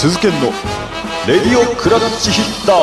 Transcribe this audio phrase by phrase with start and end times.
[0.00, 0.50] 鈴研の。
[1.28, 2.76] レディオクラッチヒッター。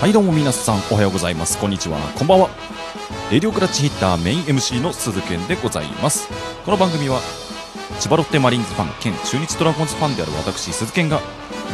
[0.00, 1.58] はいどうも皆さんおはようございます。
[1.58, 1.98] こんにちは。
[2.16, 2.48] こんばんは。
[3.32, 6.28] レディオクラッチヒッターメイン MC の鈴健でございます。
[6.64, 7.18] この番組は
[7.98, 11.20] 千葉ロッテマリーンズファン兼中日ドラゴンズファンである私鈴健が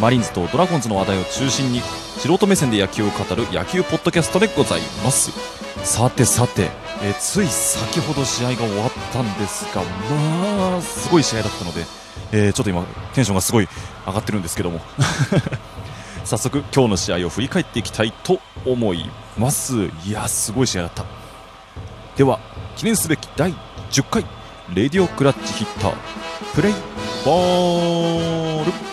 [0.00, 5.30] マリーンズとドラゴンズの話題を中心に素人目線で野球を語る野球ポッドキャストでございます。
[5.84, 6.70] さてさて、
[7.04, 11.84] えつい先ほど試合が終わったんですがまあすごい試合だったので、
[12.30, 12.84] えーちょっと今
[13.14, 13.68] テンションがすごい
[14.06, 14.80] 上がってるんですけども。
[16.24, 19.90] 早速今日の試合を振り返っていきたいと思います。
[20.06, 21.04] いやすごい試合だった。
[22.16, 22.38] では
[22.76, 23.52] 記念すべき第
[23.90, 24.24] 10回
[24.72, 25.94] レディオクラッチヒッター
[26.54, 26.72] プレイ
[27.24, 28.91] ボール。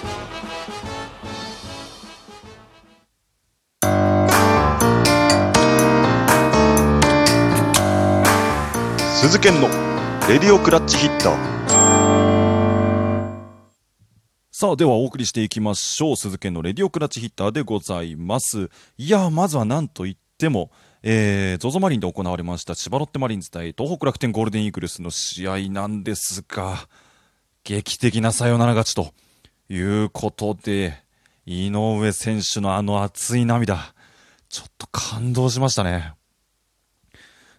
[9.21, 9.67] 鈴研の
[10.29, 11.35] レディオクラッチヒッター。
[14.49, 16.15] さあではお送りしていきましょう。
[16.15, 18.69] 鈴研のレディオクラッチヒッターでございます。
[18.97, 20.71] いやまずは何といっても
[21.03, 26.87] えー、ZOZO マリンで行われました千葉ロッテマリンズ対東北楽天ゴールデンイーグルスの試合なんですが
[27.65, 29.13] 劇的なサヨナラ勝ちと
[29.67, 31.03] いうことで
[31.45, 33.93] 井上選手のあの熱い涙
[34.47, 36.13] ちょっと感動しましたね。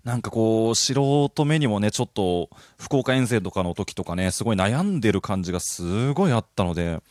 [0.05, 2.49] なんかこう、素人目にもね、ちょっと、
[2.79, 7.03] 福岡遠征とかの時とかね、すごい悩んでる感じがすごいあったので、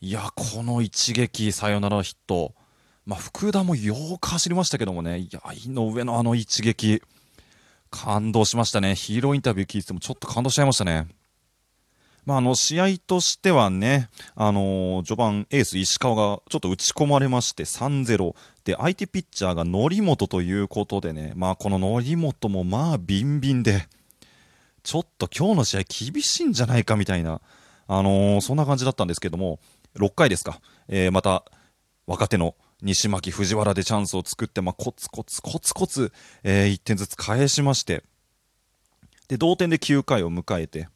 [0.00, 2.54] いや、この一撃サヨナラヒット、
[3.06, 7.02] まあ、福田もよーく走りましたけどもね、いや、井上のあの一撃、
[7.90, 8.96] 感動しましたね。
[8.96, 11.06] ヒーローインタビュー聞いててもちょっと感動しちゃいましたね。
[12.26, 23.86] まあ、あの試合としてはね、あのー序盤、エース石川がちょっと打ち込まれまして3-0で相手ピッチャーが則本ということでね、まあ、この則本もまあビンビンで
[24.82, 25.82] ちょっと今日の試合
[26.12, 27.40] 厳しいんじゃないかみたいな、
[27.86, 29.58] あのーそんな感じだったんですけども
[29.96, 31.44] 6回ですか、えーまた
[32.06, 38.02] 若手の西牧、藤原でチャンスを作って、まあ、コツコツコツコツ、え1点ずつ返しまして
[39.28, 40.88] で同点で9回を迎えて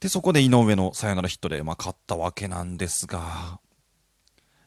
[0.00, 3.60] で、そこで井上のサヨナラヒットで、まあ、勝ったわけなんですが、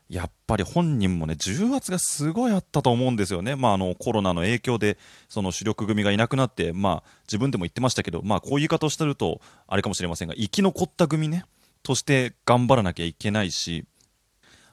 [0.08, 3.56] やっぱり本人もね、重圧がすごいあったと思うんですよね。
[3.56, 5.00] まあ、あの、コロナの影響で、
[5.30, 11.46] その主力組がいなくなって、まあ、自分でも言ってましたけど、まあ、こういう言い方をしてると、あれかもしれませんが、生き残った組ね、
[11.82, 13.86] として頑張らなきゃいけないし、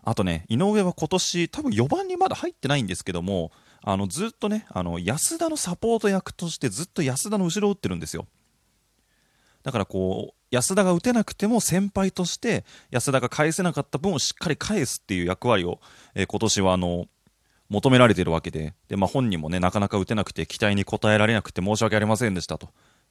[0.03, 3.50] あとね、井上は今年、多分4番にまだ入ってないんですけども、
[3.82, 8.27] あの、ずっとね、あの、安田のサポート役としてずっと安田の後ろを打ってるんですよ。
[9.62, 15.80] だからこう、安田が打てなくても先輩として安田が返せなかった分をしっかり返すっていう役割を、
[16.14, 17.06] えー今年はあの
[17.68, 22.70] 求められているわけでで、まあ、本人もねなかなか打てなくて期待に応えられなくて申し訳ありませんでしたと。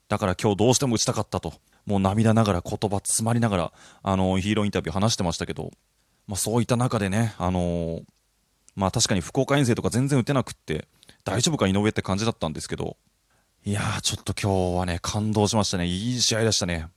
[0.10, 1.54] だから今日どうしても打ちたかったと。
[1.86, 3.74] もう涙ながら言葉詰まりながら
[4.04, 5.72] あのヒーローインタビュー話してましたけど、
[6.28, 8.04] まあ、そういった中でね、あのー
[8.76, 10.88] まあ、確かに福岡遠征とか全然打てなくって
[11.24, 12.98] 大丈夫か井上って感じだったんですけど
[13.66, 15.86] いやーちょっと今日はね感動しましたね。
[15.86, 16.88] いい試合でしたね。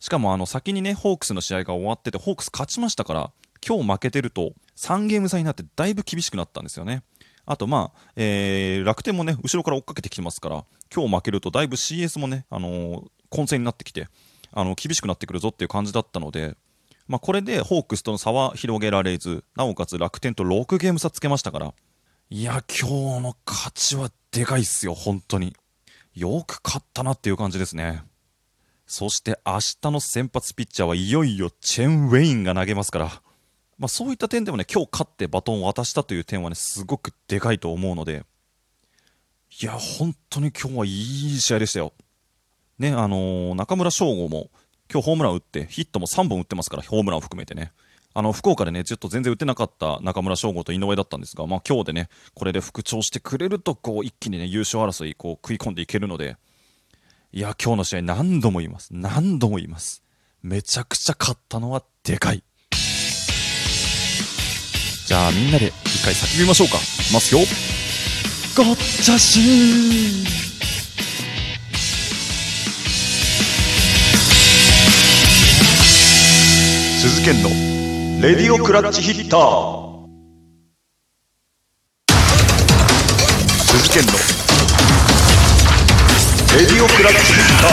[0.00, 3.30] しかもあの先にねホークスの試合が終わっててホークス勝ちましたから
[3.66, 7.02] 今日負けてると3ゲーム差になってだいぶ厳しくなったんですよね。
[7.44, 10.64] あとまあ、えー楽天もね後ろから追っかけてきてますから
[10.94, 14.08] 今日負けるとだいぶ CS もね、あのー混戦になってきて
[14.52, 16.56] あの厳しくなってくるぞっていう感じだったので、
[17.06, 21.74] まあ、これでホークスとの差は広げられずなおかつ楽天と6ゲーム差つけましたから
[22.30, 25.54] いや今日の勝ちはでかいっすよ本当に。
[26.14, 28.02] よく勝ったなっていう感じですね。
[28.88, 33.22] そして明日の先発ピッチャーはいよいよチェン・ウェインが投げますから、
[33.78, 38.24] まあ、そういった点でもね、今日勝ってバトンを渡したという点はね、すごくでかいと思うので、
[39.60, 41.92] いや、本当に今日はいい試合でしたよ。
[42.78, 44.48] ね、あのー中村翔吾も
[44.90, 47.72] 今日ホームラン打って、ヒットも3本打ってますから、ホームランを含めてね。
[48.14, 56.38] あの、福岡でね、ちょっと全然打てなかった中村翔吾と井上だったんですが、まあ今日でね、これで復調してくれると、こう、一気にね、優勝争い、こう、食い込んでいけるので、
[57.30, 58.88] いや、今日の試合何度も言います。
[58.90, 60.02] 何度も言います。
[60.42, 62.42] めちゃくちゃ勝ったのはでかい。
[65.06, 66.76] じゃあみんなで一回叫びましょうか。
[66.76, 67.40] いきますよ。
[68.56, 70.26] ゴッチャシー
[77.00, 77.50] 鈴研の
[78.22, 79.98] レディオクラッチヒッター
[83.66, 84.37] 鈴研の
[86.56, 87.68] レディオクラッチヒッタ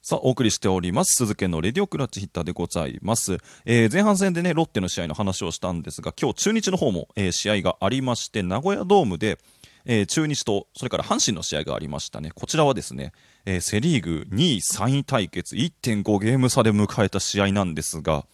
[0.00, 1.14] さあ、お送りしております。
[1.16, 3.38] 鈴研のレディオクラッチヒッターでございます。
[3.66, 9.38] えー前半戦でね、ロッテの試合の話をしたんですが、今日中日の方も、えー試合がありまして、名古屋ドームで、
[9.84, 12.30] えー中日と、それから阪神の試合がありましたね。
[12.34, 13.12] こちらはですね、
[13.44, 18.24] えーセリーグ2位3位対決1.5ゲーム差で迎えた試合なんですが、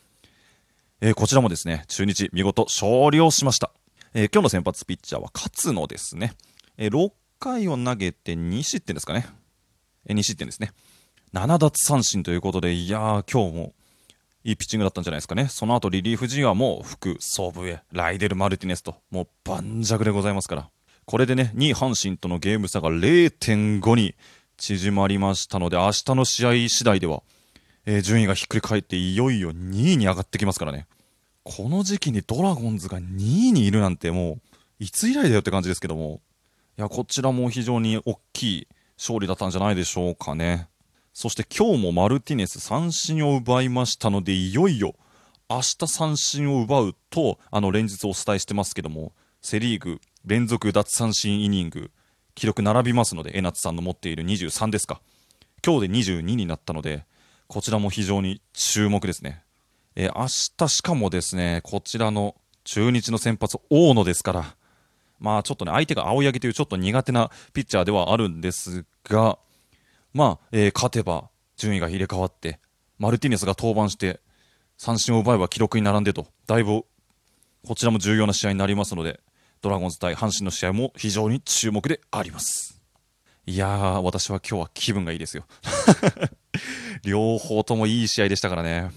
[1.01, 3.73] えーこちらもですね、中日見事勝利をしました。
[4.16, 6.34] えー今日の先発ピッチャーは勝野ですね。
[6.78, 9.26] えー6回を投げて2失点ですかね。
[10.06, 10.70] えー2失点ですね。
[11.32, 13.72] 7奪三振ということで、いやー、今日も
[14.44, 15.49] いいピッチングだったんじゃないですかね。
[15.49, 20.70] その後リリーフ陣はもう福、ソブエ、ライデル・マルティネスと、もう盤石でございますから。
[21.06, 24.14] これでね、2位阪神とのゲーム差が0.5に
[24.58, 27.25] 縮まりましたので、明日の試合次第では、
[27.84, 30.87] えー順位がひっくり返っていよいよ2位に上がってきますからね。
[31.44, 36.20] この時期にドラゴンズが2位にいるなんてもう、いつ以来だよって感じですけども、
[36.79, 40.69] いや、こちらも非常に大きい勝利だったんじゃないでしょうかね。
[41.12, 44.94] そして今日もマルティネス三振を奪いましたので、いよいよ
[45.49, 49.12] 明日三振を奪うと、あの連日お伝えしてますけども、
[49.43, 51.91] セ・リーグ連続奪三振イニング、
[52.35, 55.02] 記録並びますので、江夏さんの持っている23ですか。
[55.64, 57.05] 今日で22になったので、
[57.46, 59.44] こちらも非常に注目ですね。
[59.96, 60.26] えー明
[60.56, 64.56] 日しかもですね、こちらの中日の先発、大野ですから、
[65.20, 69.38] まあちょっとね、相手が青柳というちょっと苦手なピッチャーではあるんですが、
[70.12, 72.58] まあ、えー勝てば順位が入れ替わって、
[72.99, 74.20] マルティネスが登板して、
[74.76, 76.85] 三振を奪えば記録に並んでと、だいぶ
[77.67, 79.20] こちらも重要な試合になりますので、
[79.62, 82.82] ドラゴンズ対阪神の試合も非常に注目であります。
[83.46, 85.44] いやー、私は今日は気分がいいですよ。
[87.05, 88.91] 両方ともいい試合でしたからね。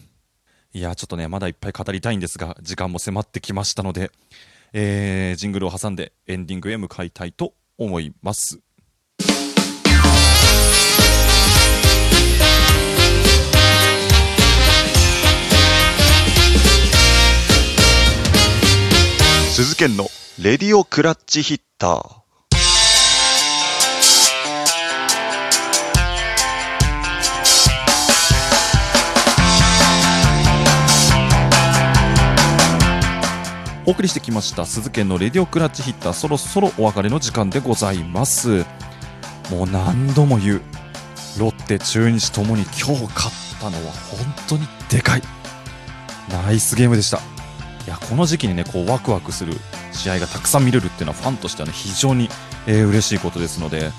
[0.77, 4.11] いや、ちょっとね、まだいっぱい語りたいんですが、時間も迫ってきましたので、
[4.73, 8.59] えー、ジングルを挟んでエンディングへ向かいたいと思います。
[19.55, 20.05] 鈴研の
[20.39, 22.26] レディオクラッチヒッター。
[33.87, 38.65] お送りしてきました鈴研のレディオクラッチヒッターそろそろお別れの時間でございます。
[39.49, 40.61] もう何度も言う
[41.39, 44.19] ロッテ中日ともに今日勝ったのは本
[44.49, 45.21] 当にでかい
[46.29, 47.19] ナイスゲームでした。
[47.19, 49.53] いやこの時期にねこうワクワクする
[49.93, 52.27] 試合がたくさん見れるっていうのはファンとしてはね非常に、
[52.67, 53.91] えー嬉しいことですので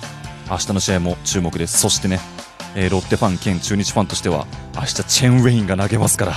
[0.50, 1.79] 明日の試合も注目です。
[1.79, 2.20] そしてね、
[2.75, 6.35] えーロッテファン兼中日ファンとしては明日チェンウェインが投げますから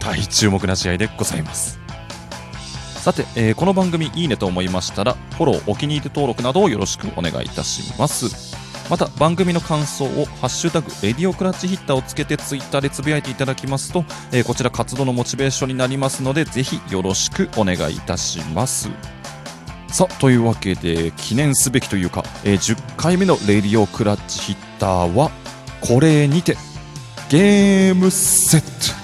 [0.00, 1.83] 大注目な試合でございます。
[3.04, 8.56] さて、えーこの番組いいねと思いましたらフォローお気に入り登録などをよろしくお願いいたします。
[8.88, 18.88] また番組の感想を「ハッシュタグレディオクラッチヒッター」をつけてツイッターでつぶやいていただきますと、えーこちら活動のモチベーションになりますのでぜひよろしくお願いいたします。
[19.88, 25.30] さあというわけで記念すべきというか、えー10回目のレディオクラッチヒッターは
[25.82, 26.56] これにて
[27.28, 29.03] ゲームセット。